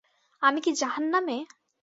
[0.41, 1.37] আমি কি জাহান্নামে?